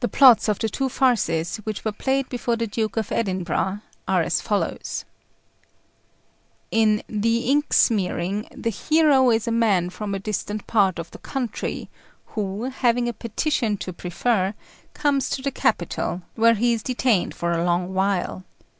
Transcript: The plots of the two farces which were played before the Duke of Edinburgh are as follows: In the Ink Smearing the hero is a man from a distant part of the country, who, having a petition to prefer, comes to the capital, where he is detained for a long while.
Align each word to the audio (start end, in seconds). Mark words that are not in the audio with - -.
The 0.00 0.08
plots 0.08 0.48
of 0.48 0.58
the 0.58 0.68
two 0.68 0.88
farces 0.88 1.58
which 1.58 1.84
were 1.84 1.92
played 1.92 2.28
before 2.28 2.56
the 2.56 2.66
Duke 2.66 2.96
of 2.96 3.12
Edinburgh 3.12 3.82
are 4.08 4.20
as 4.20 4.40
follows: 4.40 5.04
In 6.72 7.04
the 7.06 7.38
Ink 7.42 7.72
Smearing 7.72 8.48
the 8.50 8.70
hero 8.70 9.30
is 9.30 9.46
a 9.46 9.52
man 9.52 9.90
from 9.90 10.12
a 10.12 10.18
distant 10.18 10.66
part 10.66 10.98
of 10.98 11.12
the 11.12 11.18
country, 11.18 11.88
who, 12.34 12.64
having 12.64 13.08
a 13.08 13.12
petition 13.12 13.76
to 13.76 13.92
prefer, 13.92 14.54
comes 14.92 15.30
to 15.30 15.40
the 15.40 15.52
capital, 15.52 16.22
where 16.34 16.54
he 16.54 16.72
is 16.72 16.82
detained 16.82 17.32
for 17.36 17.52
a 17.52 17.62
long 17.64 17.94
while. 17.94 18.42